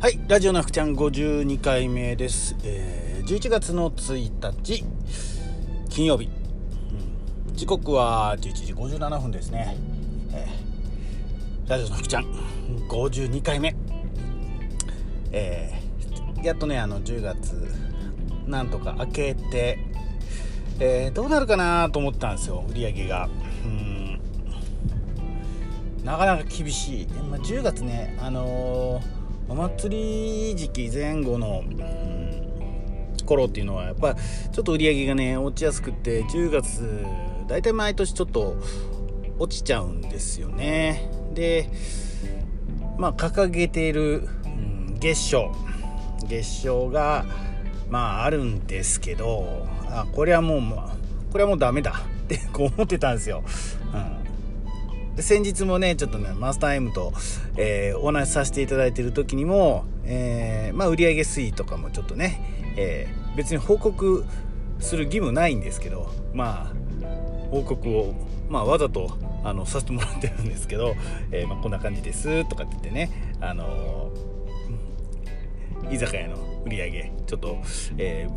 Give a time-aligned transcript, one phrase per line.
[0.00, 4.16] はいラジオなふちゃん52回目です、えー11月の1
[4.64, 4.82] 日
[5.90, 6.30] 金曜日、
[7.44, 9.76] うん時刻は11時57分ですね、
[10.32, 12.24] えーラジオなふちゃん
[12.88, 13.76] 52回目
[15.32, 17.70] えーやっとねあの10月
[18.46, 19.78] なんとか明けて、
[20.78, 23.28] えーどうなるかなと思ったんですよ売り上げが。
[23.66, 24.18] うん。
[26.02, 29.19] なかなか厳しい、まあ、10月ねあのー
[29.50, 32.20] お祭り時期前後の、うん
[33.30, 37.06] 頃っていうのはやっぱちょっと売り上げがね落ちやすくて10月
[37.46, 38.56] 大体毎年ちょっと
[39.38, 41.08] 落ちちゃうんですよね。
[41.32, 41.70] で
[42.98, 45.54] まあ掲げている、うん月賞。
[46.26, 47.24] 月賞が
[47.88, 50.62] まああるんですけどあこれはもう
[51.30, 53.44] これはもうダメだってこう思ってたんですよ、
[55.20, 57.12] で先日もねちょっとねマスター M と、
[57.58, 64.24] えーお話しさせていただいている時にも、えーまあ、売上推移とかもちょっとね、えー別に報告
[64.80, 67.06] する義務ないんですけどまあ
[67.50, 68.14] 報告を、
[68.48, 70.96] まあ、わざとあのさせてもらってるんですけど、
[71.30, 74.10] えまあ、こんな感じですとかって言ってねあの
[75.92, 77.58] 居酒屋の売り上げちょっと、
[77.98, 78.28] え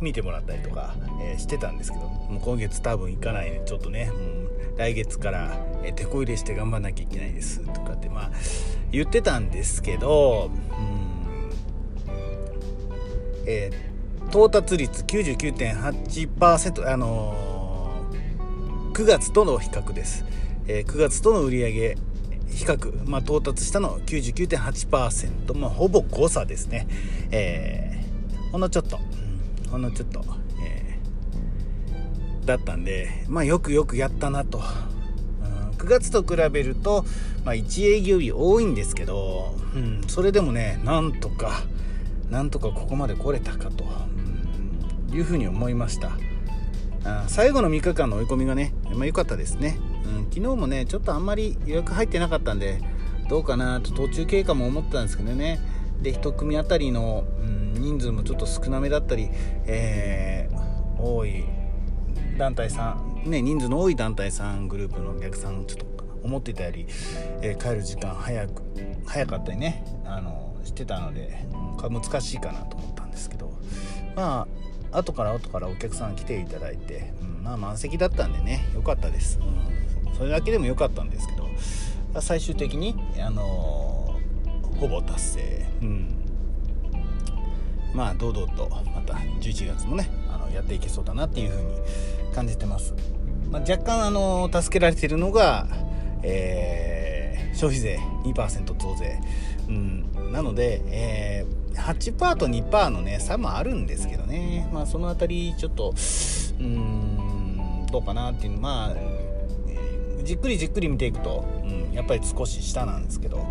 [0.00, 4.18] 見てもらったりとか、えしてたんですけどもう今月多分行かないんでちょっとね、う
[4.76, 8.30] 来月から、え、手こ入れして頑張んなきゃいけないですとかってまあ
[8.90, 11.04] 言ってたんですけど、うん
[13.46, 13.94] えー
[14.30, 20.24] 到達率99.8%あのー9月との比較です、
[20.66, 21.96] えー9月との売上
[22.48, 26.86] 比較、まあ、到達したの99.8%、まあ、ほぼ誤差ですね、
[27.30, 29.00] えーほんのちょっと、う
[29.66, 30.24] んほんのちょっと、
[32.44, 34.64] だったんで、まあ、よくよくやったなと、うん
[35.74, 37.04] 9月と比べると、
[37.44, 41.62] まあ、1営業日多いんですけど、うん、それでもねなんとか
[42.30, 44.20] なんとかここまで来れたかと、う
[45.12, 46.10] んいうふうに思いました。
[47.04, 52.80] あ最後の3日間の追い込みがね、まあ、かったですね、うん、昨日もねちょっとあんまり予約入ってなかったんで
[53.28, 55.60] どうかなと途中経過も思ったんですけどね。
[56.00, 59.28] で1組あたりの、うん、人数もちょっと少なめだったり、
[59.66, 60.74] えー
[61.04, 61.44] 多い
[62.36, 66.86] 団体さん、ね、人数の多い団体さんグループのお客さんちょっと思ってたより、
[67.42, 68.62] えー帰る時間早く
[69.06, 71.44] 早かったりねあのしてたので、
[71.78, 73.52] 難しいかなと思ったんですけど
[74.16, 74.46] ま
[74.92, 81.48] あ後から後からお客さん来ていただいて、うんまあ満席だったんでね良かったです、うんそれだけでも良かったんですけど
[82.20, 83.94] 最終的にあのー
[84.78, 86.08] ほぼ達成、うん、
[87.94, 91.74] まあ堂々とまた11月もねあのやっていけそうだなっていう風に
[92.34, 92.94] 感じてます、
[93.50, 95.66] まあ、若干あの助けられてるのが、
[96.22, 97.24] えー
[97.54, 99.20] 消費税2%増税、
[99.68, 104.68] うん、なので、えー8%と2%のね差もあるんですけどね。
[104.72, 105.92] まあそのあたりちょっと
[106.60, 113.44] うんどうかなっていうまあじっくりじっくり見ていくと、うん、やっぱり少し下なんですけど、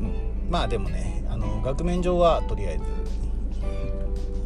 [0.00, 2.84] うん、まあでもねあの額面上はとりあえず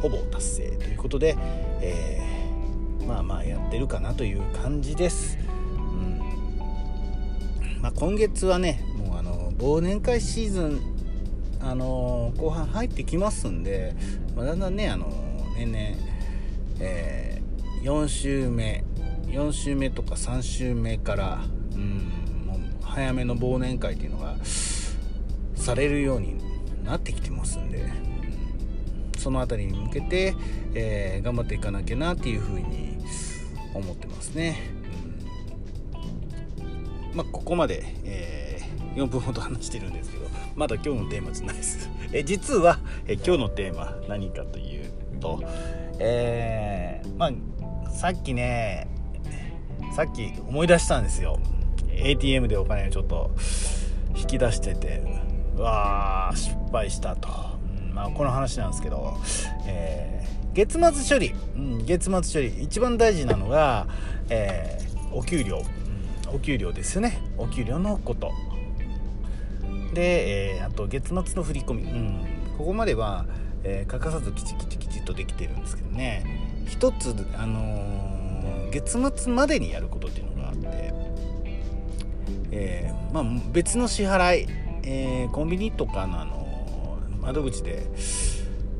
[0.03, 1.37] ほぼ達成ということで、
[1.81, 2.44] えー
[3.07, 5.39] まあまあやってるかなという感じです。
[5.39, 6.19] うん
[7.81, 10.81] まあ、今月はねもうあの忘年会シーズン
[11.61, 13.95] あの後半入ってきますんで、
[14.37, 15.07] まあ、だんだんねあの
[15.57, 15.85] 年々、
[16.81, 17.45] えー
[17.85, 18.83] 4週目
[19.27, 21.45] 4週目とか3週目から、
[21.75, 22.11] うん、
[22.47, 24.37] もう早めの忘年会っていうのが
[25.55, 26.39] されるように
[26.83, 28.15] なってきてますんで、うん
[29.19, 30.35] その辺りに向けて、
[30.75, 32.94] えー頑張っていかなきゃなっていうふうに
[33.75, 34.59] 思ってますね。
[34.79, 34.81] う
[37.13, 38.45] んまあ、ここまで、えー
[38.95, 41.91] 4分ほど話してるんですけどまだ今日のテーマじゃないです。
[42.13, 45.43] え実は、え今日のテーマ何かというと、
[45.99, 48.89] えーまあさっきね
[49.95, 51.39] さっき思い出したんですよ
[51.91, 53.31] ATM でお金をちょっと
[54.17, 55.03] 引き出してて
[55.57, 57.29] うわー失敗したと、
[57.93, 59.17] まあ、この話なんですけど、
[59.67, 62.63] え月末処理、うん、月末処理。
[62.63, 63.87] 一番大事なのが、
[64.31, 65.61] えーお給料、う
[66.33, 67.21] んお給料ですよね。
[67.39, 68.33] お給料のこと。
[69.93, 72.25] で、えーあと月末の振り込み、うん、
[72.59, 73.27] ここまでは、
[73.63, 76.25] えー欠かさずきちきちきちっとできてるんですけどね。
[76.67, 80.93] 一つ、あのー月末までにやることっていうのがあって、
[82.51, 84.49] えーまあ、別の支払い、
[84.83, 87.87] えーコンビニとかの、あの窓口で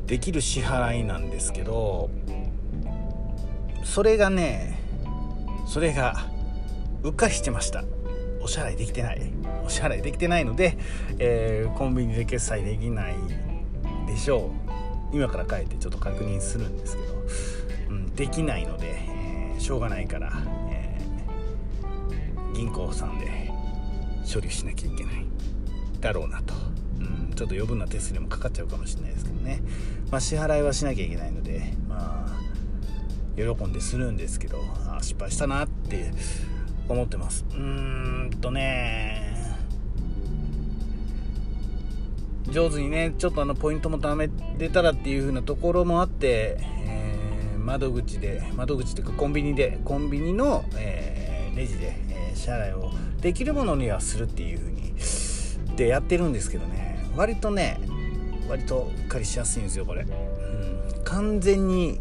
[0.07, 2.11] できる支払いなんですけど
[3.85, 4.79] それがね
[5.67, 6.27] それが
[7.03, 7.85] うっかりしてました。
[8.41, 9.21] お支払いできてない。
[9.65, 10.77] お支払いできてないので、
[11.19, 13.15] えー、コンビニで決済できない
[14.07, 14.51] でしょ
[15.13, 15.17] う。
[15.17, 17.15] 今から帰ってちょっと確認するんですけど、
[17.91, 20.33] うん、できないので、えー、しょうがないから、
[20.71, 23.51] えー、銀行さんで
[24.31, 25.27] 処理しなきゃいけない
[26.01, 26.55] だろうなと、
[27.35, 29.63] ちょっと余分な手数料もかかっちゃうかもしれないですけどね、
[30.11, 32.45] まあ、支払いはしなきゃいけないのでまあ
[33.37, 36.13] 喜んでするんですけどあ失敗したなって
[36.89, 37.45] 思ってます。
[37.51, 39.35] うーんとね。
[42.51, 44.29] 上手にねちょっとあのポイントも貯め
[44.59, 54.95] れたらっていう風なところもあって、えー、窓口で窓口というかコンビニでコンビニの、えー、レジで、えー、支払いをできるものにはするっていう風に
[55.77, 56.84] でやってるんですけどね。
[57.17, 57.81] 割とね
[58.49, 62.01] 割とうっかりしやすいんですよこれ、うん、完全に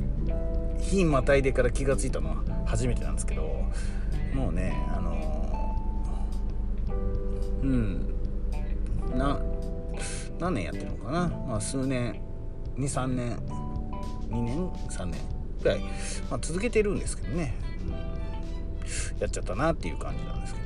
[0.79, 3.43] 日またいでから気が付いたのは初めてなんですけど
[4.33, 8.09] もうねあのー、うん。
[9.17, 9.39] な
[10.39, 11.27] 何年やってるのかな？
[11.47, 12.19] まあ数年
[12.77, 13.37] 23年
[14.29, 15.21] 2年？3年
[15.61, 15.79] ぐらい、
[16.29, 17.53] まあ、続けてるんですけどね、
[17.85, 20.62] うん、やっちゃったなっていう感じなんですけど。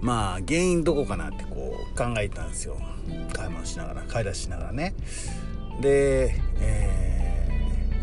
[0.00, 2.76] まあ原因どこかなってこう考えたんですよ。
[3.32, 4.94] 買い物しながら買い出ししながらね。
[5.80, 7.48] で、え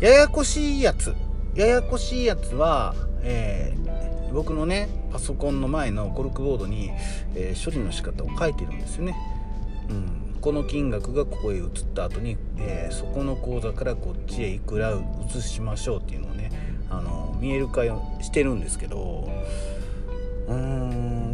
[0.00, 1.14] ー、ややこしいやつ。
[1.54, 6.90] ややこしいやつは、えー、僕のねパソコンの前のコルクボードに、
[7.34, 9.16] えー、処理の仕方を書いてるんですよね、
[9.90, 14.92] うん、この金額がここへ移った後に、えー、そこの口座からこっちへいくら
[15.26, 16.52] 移しましょうっていうのをね
[16.90, 17.82] あの見える化
[18.20, 19.28] してるんですけど
[20.48, 20.54] うー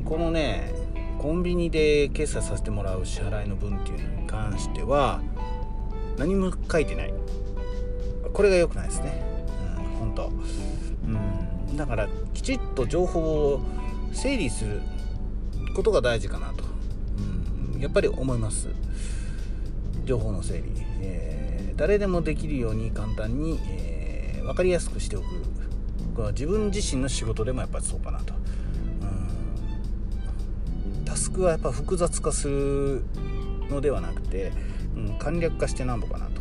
[0.00, 0.74] んこのね
[1.18, 5.22] コンビニで決済させてもらう支払いの分っていうのに関しては
[6.18, 7.14] 何も書いてない。
[8.32, 9.22] これが良くないですね。
[9.98, 10.26] 本当。
[11.06, 13.60] うんだからきちっと情報を
[14.12, 14.80] 整理する
[15.74, 16.64] ことが大事かなと、
[17.74, 18.68] うん、やっぱり思います。
[20.04, 20.64] 情報の整理、
[21.00, 25.26] えー、誰でもできるように簡単に、えー、分かりやすくしておく。
[26.14, 28.34] これは自分自身の仕事でもやっぱりそうかなと、
[31.34, 33.04] うん、タスクはやっぱ複雑化する
[33.68, 34.52] のではなくて、
[34.96, 36.40] うん、簡略化してなんぼかなと、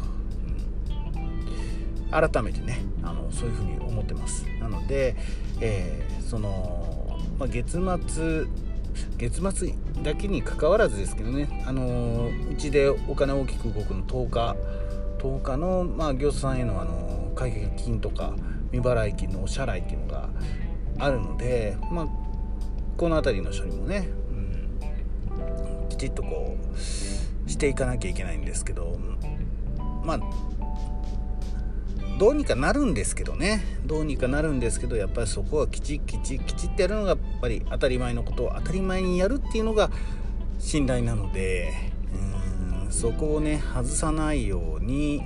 [2.21, 4.45] うん、改めてねあのそういうふうに思ってます。
[4.59, 5.15] なので、
[5.59, 8.45] えー、その、まあ、月末
[9.17, 9.73] 月末
[10.03, 14.55] だけにかかわらずですけどね、あのうちでお金大きく動くの10日
[15.23, 18.35] 10日の、まあ、業者さんへの、あの解決金とか
[18.71, 20.29] 未払い金のお支払いっていうのが
[20.99, 22.07] あるので、まあ、
[22.97, 24.09] この辺りの処理もね、
[26.03, 28.99] ちっとこうしていかなきゃいけないんですけど
[30.03, 30.19] まあ
[32.19, 33.63] どうにかなるんですけどね。
[33.85, 39.89] どうにかなるんですけどやっぱりそこはきちきちきちってやるのがやっぱり当たり前のことを当たり前にやるっていうのが
[40.59, 41.73] 信頼なので
[42.85, 45.23] うんそこをね外さないように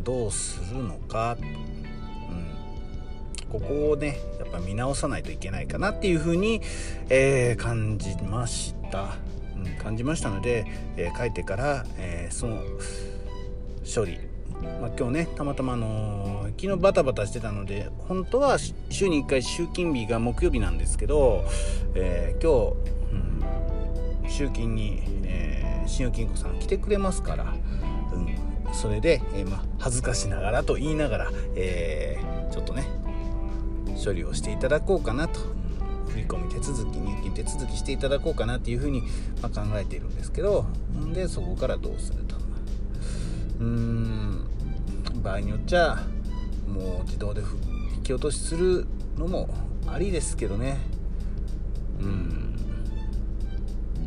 [0.00, 6.62] どうするのか、うん、ここをねやっぱ見直さないといけないかなっていうふうに、
[7.10, 9.16] えー、感じました、
[9.82, 10.66] 感じましたので、
[10.96, 12.62] えー、書いてから、えー、その
[13.84, 14.18] 処理
[14.80, 18.58] まあ、今日ねたまたまあのー、昨日バタバタしてたので本当は
[18.88, 21.44] 週に1回集金日が木曜日なんですけど、
[21.94, 27.54] えー、今日、うん、集金に、えー、信用金庫さん来てくれますから、
[28.14, 32.18] うん、それで、えまあ、恥ずかしながらと言いながら、え
[32.50, 32.84] ちょっとね
[34.02, 35.40] 処理をしていただこうかなと。
[36.08, 39.02] 振り込み手続き入金手続きしていただこうかなっていうふうに、
[39.42, 40.66] ま考えているんですけど
[41.12, 42.36] でそこからどうすると。
[43.60, 44.46] うーん
[45.22, 46.02] 場合によっちゃ
[46.68, 47.40] もう自動で
[47.96, 49.48] 引き落としするのも
[49.86, 50.76] ありですけどね。
[52.00, 52.54] うん。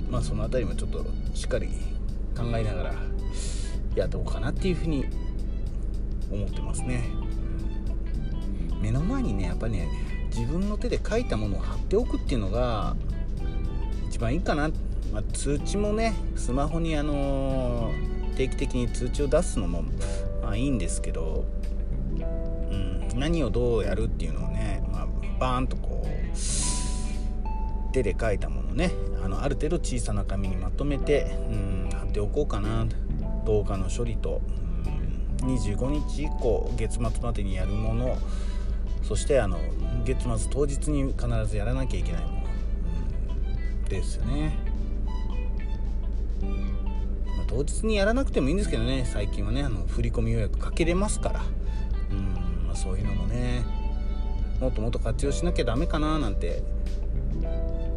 [0.10, 1.68] まあその辺りもちょっとしっかり
[2.36, 2.94] 考えながら
[3.96, 5.06] やっておこうかなっていうふうに
[6.32, 7.04] 思ってますね。
[8.82, 9.90] 目の前にねやっぱね
[10.30, 12.96] 自分の手で書いたものを貼っておくっていうのが
[14.08, 14.70] 一番いいかな、
[15.14, 17.92] まあ、通知もねスマホにあの
[18.36, 19.84] 定期的に通知を出すのも
[20.42, 21.46] まあいいんですけど、
[22.12, 22.24] う
[22.76, 25.08] ん、何をどうやるっていうのをね、まあ、
[25.40, 28.92] バーンとこう手で書いたものね
[29.24, 32.86] あのある程度小さな紙にまとめて、うん、貼っておこうかな。
[33.48, 34.42] 動画の処理と、
[35.42, 38.18] うん、25日以降月末までにやるもの
[39.08, 39.58] そしてあの
[40.04, 42.38] 月末当日に必ずやらなきゃいけないもの、
[43.84, 44.54] うん、ですよね。
[47.38, 49.06] まあ当日にやらなくてもいいんですけどね。
[49.06, 51.44] 最近はねあの振り込み予約かけれますから。
[52.12, 53.66] うん、まあ、そういうのもね。
[54.60, 56.64] もっともっと活用しなきゃダメかななんて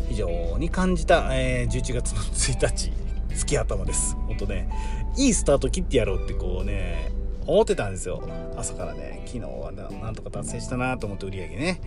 [0.08, 2.92] 非常に感じた、えー、11月の1日
[3.34, 4.14] 月頭です。
[4.28, 4.68] 本当ね
[5.16, 7.10] いいスタート切ってやろうってこうね
[7.50, 8.22] 思ってたんですよ。
[8.56, 9.22] 朝からね。
[9.26, 11.80] 昨日はなんとか達成したなと思って売り上げね。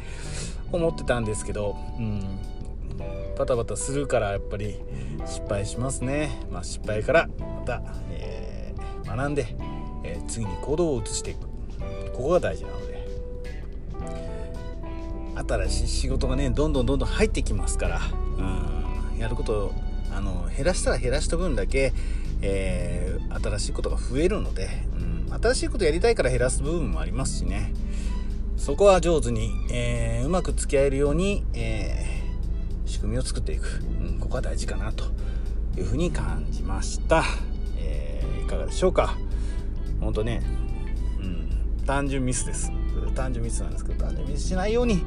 [0.73, 2.37] 思ってたんですけどうん。
[3.37, 4.75] バタバタするからやっぱり
[5.25, 6.31] 失敗しますね。
[6.51, 9.55] まあ失敗からまた、えー、学んで、
[10.03, 11.47] えー、次に行動を移していく。
[12.11, 12.93] ここが大事なので。
[15.35, 18.01] 新しい仕事がねどんどんどんどん入ってきますから
[18.37, 19.17] うん。
[19.17, 19.73] やること
[20.11, 21.93] あの減らしたら減らした分だけ、
[22.41, 24.69] えー、新しいことが増えるので、
[25.41, 27.73] 新しいことやりたいから減らす部分もありますしね。
[28.57, 35.05] そこは上手に、えー、うまく付き合えるように、えー、仕組みを作っていく、うん、ここは大事かなと
[35.77, 37.23] いうふうに感じました、
[37.77, 39.17] えいかがでしょうか。
[39.99, 40.43] 本当ね、
[41.19, 42.71] うん、単純ミスです。
[43.15, 45.03] 単純ミスなんですけど単純ミスしないように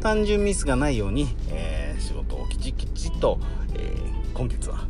[0.00, 3.38] 単純ミスがないように、えー、仕事をきちきちと、
[3.74, 4.86] えー、今月は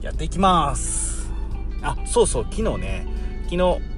[0.00, 1.30] やっていきます。
[1.80, 3.06] あそうそう昨日ね
[3.44, 3.91] 昨日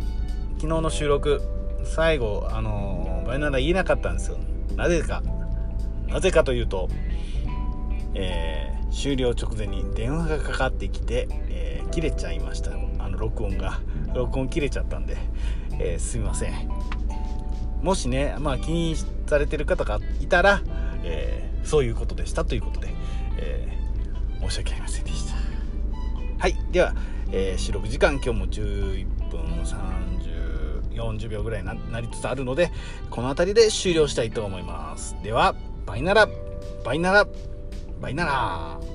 [0.65, 1.43] 昨日の収録
[1.85, 4.39] 最後あの、バイナラ言えなかったんですよ。
[4.77, 5.23] なぜか。
[6.09, 6.89] なぜかというと、
[8.15, 12.71] えー、終了直前に電話がかかってきて、えー、切れちゃいました。
[12.99, 13.83] あの録音が。
[14.15, 15.19] 録音切れちゃったんで、
[15.79, 16.55] えー、すみません。
[17.83, 20.63] もしね、まあ、気にされてる方がいたら、
[21.03, 22.89] え、そういうことでしたということで、
[23.37, 23.69] え、
[24.41, 25.35] 申し訳ありませんでした。
[26.39, 26.57] はい。
[26.73, 26.95] では、
[27.33, 30.34] え、収録時間今日も11分30
[30.95, 32.71] 40秒ぐらいになりつつあるので
[33.11, 35.55] この辺りで終了したいと思いますでは
[35.87, 36.29] バイナラ
[36.85, 37.27] バイナラ
[38.01, 38.94] バイナラ